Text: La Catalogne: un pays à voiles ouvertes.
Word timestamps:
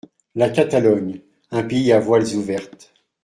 La 0.33 0.49
Catalogne: 0.49 1.21
un 1.51 1.61
pays 1.61 1.91
à 1.91 1.99
voiles 1.99 2.33
ouvertes. 2.35 2.91